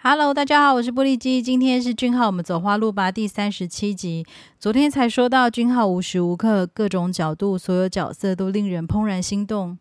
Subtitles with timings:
[0.00, 1.42] Hello，大家好，我是玻璃基。
[1.42, 4.24] 今天是俊浩，我们走花路吧第三十七集。
[4.60, 9.76] 昨天才说到俊浩无时无刻各种角度、所有角色都令人怦然心动。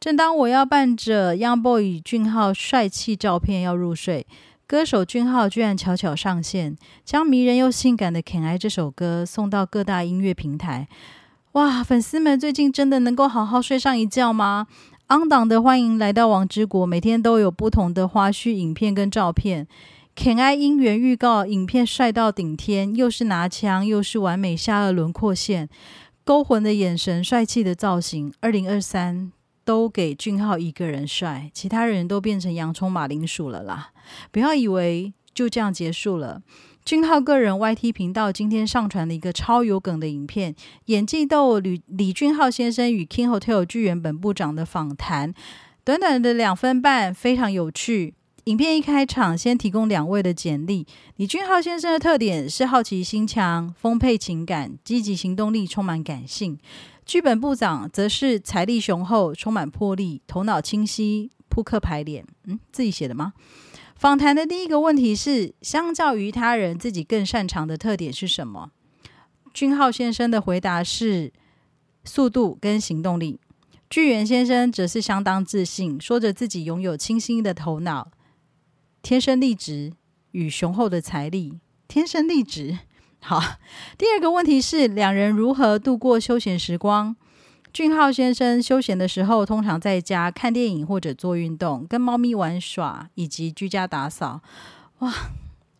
[0.00, 4.26] 正当我要伴着 Young Boy 俊浩帅气照片要入睡，
[4.66, 6.74] 歌手俊浩居然悄悄上线，
[7.04, 10.88] 将迷人又性感的《Can I》这首歌送到各大音乐平台。
[11.52, 14.66] 哇，粉丝们最近真的能够好好睡上一觉吗？
[15.12, 19.68] 昂党的欢迎来到王之国，每天都有不同的花絮影片跟照片。
[20.16, 25.68] Can I 音源预告影片帅到顶天，又是拿枪，又是完美下颚轮廓线，
[26.24, 28.32] 勾魂的眼神，帅气的造型。
[28.40, 29.30] 二零二三
[29.66, 33.90] 都给俊浩一个人帅，其他人都变成洋葱马铃薯了啦！
[34.30, 36.40] 不要以为就这样结束了。
[36.84, 40.52] 俊浩个人 YT 频道今天上传了一个超有梗的影片，
[40.86, 45.32] 演技逗李李俊浩先生与 King Hotel 剧原本部长的访谈，
[45.84, 48.14] 短短的两分半，非常有趣。
[48.44, 50.84] 影片一开场，先提供两位的简历。
[51.16, 56.58] 李俊浩先生的特点是好奇心强、丰沛情感、积极行动力、充满感性。
[57.06, 62.26] 剧本部长则是财力雄厚、充满魄力、头脑清晰、扑克牌脸。
[62.46, 63.34] 嗯，自己写的吗？
[64.02, 68.72] 访谈的第一个问题是：相较于他人，自己更擅长的特点是什么？
[69.54, 71.32] 俊浩先生的回答是
[72.02, 73.38] 速度跟行动力。
[73.88, 78.10] 巨源先生则是相当自信，说着自己拥有清新的头脑、
[79.02, 79.92] 天生丽质
[80.32, 81.60] 与雄厚的财力。
[81.86, 82.80] 天生丽质，
[83.22, 83.40] 好。
[83.96, 87.14] 第二个问题是：两人如何度过休闲时光？
[87.72, 94.42] 俊浩先生休闲的时候，通常在家看电影或者做运动，跟猫咪玩耍，以及居家打扫。
[94.98, 95.10] 哇，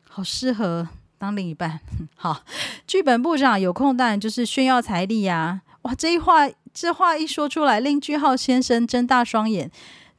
[0.09, 1.81] 好适合当另一半。
[2.17, 2.45] 好，
[2.87, 5.61] 剧本部长有空当然就是炫耀财力呀。
[5.83, 9.71] 哇，这一话这话一说出来，令俊浩先生睁大双眼。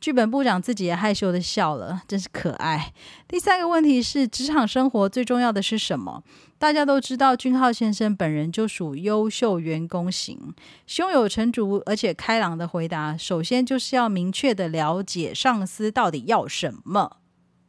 [0.03, 2.91] 剧本部长自己也害羞的笑了，真是可爱。
[3.25, 6.21] 第三个问题是，职场生活最重要的是什么？
[6.59, 10.53] 大家都知道，俊浩先生本人就属优秀员工型，
[10.85, 13.15] 胸有成竹而且开朗的回答。
[13.15, 17.19] 首先就是要明确的了解上司到底要什么。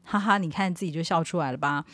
[0.03, 1.84] 哈哈，你看自己就笑出来了吧？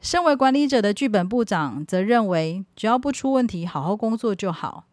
[0.00, 4.86] 身为管理者的剧本部长则认为，只要不出问题，好好工作就好。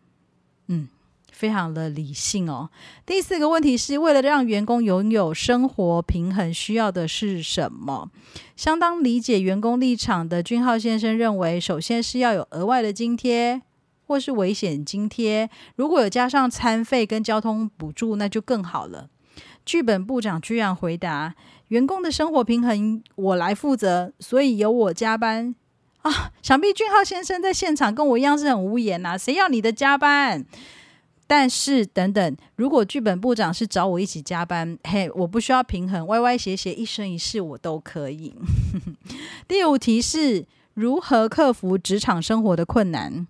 [0.68, 0.88] 嗯。
[1.34, 2.70] 非常的理性哦。
[3.06, 8.10] 第四个问题是为了让员工拥有生活平衡，需要的是什么？
[8.56, 13.62] 相当理解员工立场的俊浩先生认为，首先是要有额外的津贴
[14.06, 19.10] 或是危险津贴，如果有加上餐费跟交通补助，那就更好了。
[19.66, 21.34] 剧本部长居然回答：
[21.70, 25.56] 员工的生活平衡我来负责，所以由我加班
[26.02, 26.32] 啊！
[26.42, 30.46] 想必俊浩先生在现场跟我一样是很无言呐，谁要你的加班？
[31.26, 38.36] 但是等等，如果剧本部长是找我一起加班，嘿，我不需要平衡，歪歪斜斜，一生一世我都可以。
[39.48, 43.26] 第五题是如何克服职场生活的困难？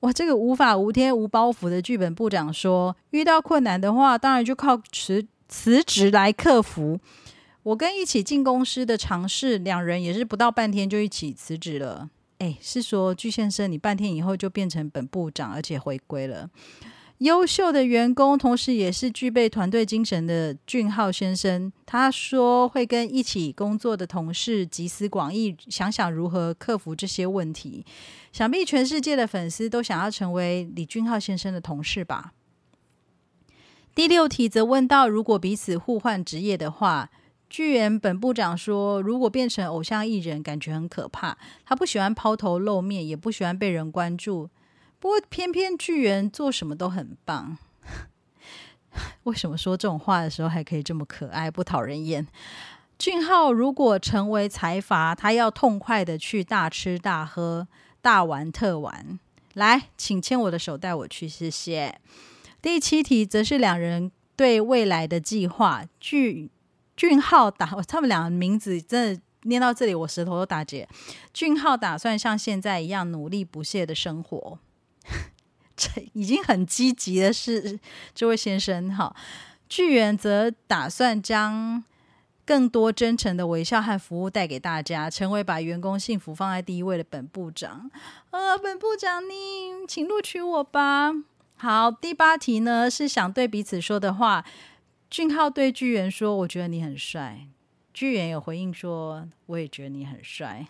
[0.00, 6.98] 哇，这个无法无天无包袱的剧本部长说，遇到困难的话，当然就靠辞辞职来克服。
[7.62, 12.08] 我跟一起进公司的尝试，两人也是不到半天就一起辞职了。
[12.38, 16.48] 哎，是说巨先生，你半天以后就变成本部长，而且回归了。
[17.18, 27.86] 优秀的员工，同时也是具备团队精神的俊浩先生，他说会跟一起工作的同事集思广益，想想如何克服这些问题。
[28.32, 32.34] 想必全世界的粉丝都想要成为李俊浩先生的同事吧。
[33.94, 37.10] 第六题则问到，如果彼此互换职业的话，
[37.48, 41.38] 剧原本部长说，如果变成偶像艺人，感觉很可怕。
[41.64, 44.50] 他不喜欢抛头露面，也不喜欢被人关注。
[44.98, 47.58] 不过，偏偏巨人做什么都很棒。
[49.24, 52.26] 为什么说这种话的时候还可以这么可爱，不讨人厌？
[52.98, 57.68] 俊浩如果成为财阀，他要痛快的去大吃大喝、
[58.00, 59.18] 大玩特玩。
[59.52, 62.00] 来，请牵我的手，带我去，谢谢。
[62.62, 65.84] 第七题则是两人对未来的计划。
[66.00, 66.48] 俊
[66.96, 70.88] 俊浩打，他们两个名字真的念到这里，我舌头都打结。
[71.34, 74.58] 俊浩打算像现在一样努力不懈的生活。
[75.76, 77.78] 这已经很积极的是
[78.14, 79.14] 这位先生哈，
[79.68, 81.84] 巨源则打算将
[82.44, 87.90] 更多真诚的微笑和服务带给大家，成为把员工幸福放在第一位的本部长。
[88.30, 91.12] 呃，本部长，你请录取我吧。
[91.56, 94.44] 好，第八题呢是想对彼此说的话。
[95.08, 97.46] 俊浩对巨源说：“我觉得你很帅。”
[97.94, 100.66] 巨源有回应说：“我也觉得你很帅。”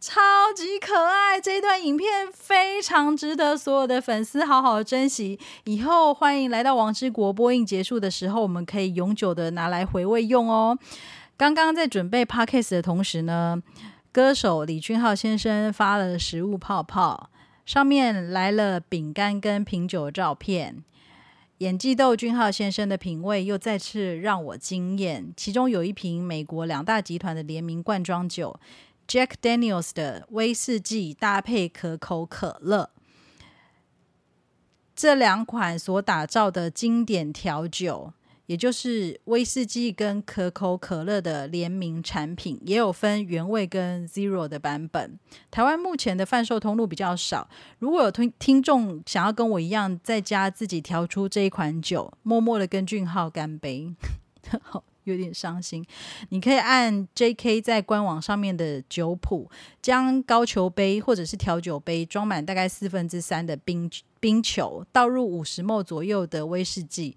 [0.00, 0.18] 超
[0.56, 5.38] 级可爱，这一段影片非常值得所有的粉丝好好珍惜。
[5.64, 10.78] 以后欢迎来到王之国播映结束的时候，我们可以永久的拿来回味用哦。
[11.36, 13.62] 刚刚在准备 podcast 的同时呢，
[14.10, 17.28] 歌手李俊浩先生发了食物泡泡，
[17.66, 20.82] 上面来了饼干跟品酒照片。
[21.58, 28.58] 演技豆俊浩先生的品味又再次让我惊艳，其中有一瓶美国两大集团的联名罐装酒
[29.10, 32.90] Jack Daniels 的威士忌搭配可口可乐，
[34.94, 38.12] 这两款所打造的经典调酒。
[38.46, 45.18] 也就是威士忌跟可口可乐的联名产品，也有分原味跟 Zero 的版本。
[45.52, 47.48] 台湾目前的贩售通路比较少，
[47.78, 53.94] 如果有听听众想要跟我一样在家自己调出这一款酒，默默的跟俊浩干杯，
[55.10, 55.84] 有点伤心。
[56.30, 59.50] 你可以按 JK 在官网上面的酒谱，
[59.82, 67.16] 将高球杯或者是调酒杯装满大概四分之三的冰冰球，倒入五十沫左右的威士忌。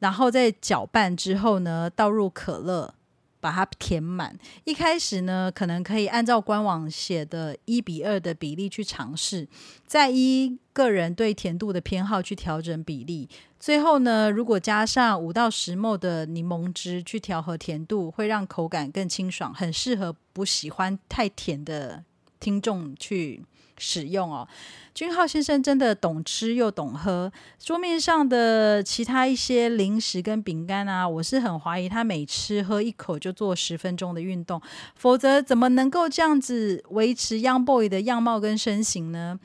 [0.00, 2.94] 然后再搅拌之后呢，倒入可乐，
[3.40, 4.36] 把它填满。
[4.64, 9.48] 一开始呢，可能可以按照官网写的一比二的比例去尝试，
[9.86, 13.28] 再依个人对甜度的偏好去调整比例。
[13.60, 22.04] 最后呢，如果加上五到十沫的柠檬汁去调和甜度，会让口感更清爽，很适合不喜欢太甜的
[22.40, 23.42] 听众去。
[23.80, 24.48] 使用哦，
[24.92, 27.32] 君浩先生真的懂吃又懂喝。
[27.60, 34.60] 桌面上的其他一些零食跟饼干啊，我是很怀疑他每吃喝一口就做十分钟的运动，
[34.96, 39.38] 否则怎么能够这样子维持 Young Boy 的样貌跟身形呢？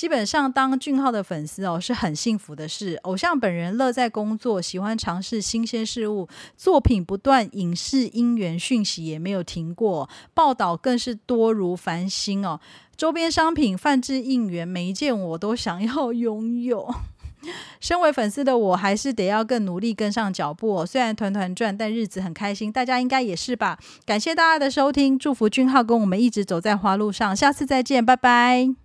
[0.00, 2.94] 基本上当俊浩的粉丝哦是很幸福的事。
[3.02, 6.26] 偶像本人乐在工作，喜欢尝试新鲜事物，
[6.56, 12.58] 作品不断，影视姻缘讯息也没有停过，报道更是多如繁星哦。
[12.96, 16.94] 周边商品泛制应援，每一件我都想要拥有。
[17.78, 20.86] 身为粉丝的我，还是得要更努力跟上脚步。
[20.86, 22.72] 虽然团团转，但日子很开心。
[22.72, 23.78] 大家应该也是吧？
[24.06, 27.36] 感谢大家的收听，祝福俊浩跟我们一直走在花路上。
[27.36, 28.80] 下次再见，拜拜。